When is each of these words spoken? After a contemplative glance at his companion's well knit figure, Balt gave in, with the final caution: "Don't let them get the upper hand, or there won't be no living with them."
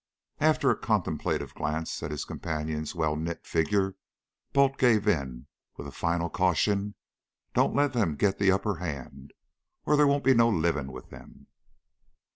After 0.39 0.71
a 0.71 0.75
contemplative 0.75 1.53
glance 1.53 2.01
at 2.01 2.09
his 2.09 2.25
companion's 2.25 2.95
well 2.95 3.15
knit 3.15 3.45
figure, 3.45 3.97
Balt 4.51 4.79
gave 4.79 5.07
in, 5.07 5.45
with 5.77 5.85
the 5.85 5.91
final 5.91 6.27
caution: 6.27 6.95
"Don't 7.53 7.75
let 7.75 7.93
them 7.93 8.15
get 8.15 8.39
the 8.39 8.51
upper 8.51 8.77
hand, 8.77 9.31
or 9.85 9.95
there 9.95 10.07
won't 10.07 10.23
be 10.23 10.33
no 10.33 10.49
living 10.49 10.91
with 10.91 11.11
them." 11.11 11.45